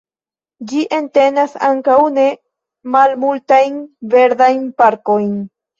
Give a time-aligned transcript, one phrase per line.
[0.71, 2.25] Gi entenas ankaŭ ne
[2.97, 3.81] malmultajn
[4.17, 5.35] verdajn parkojn.